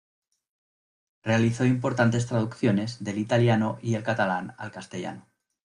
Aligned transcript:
Realizó 1.21 1.63
importantes 1.63 2.25
traducciones 2.25 3.03
del 3.03 3.19
italiano 3.19 3.77
y 3.83 3.93
el 3.93 4.01
catalán 4.01 4.55
al 4.57 4.71
castellano. 4.71 5.27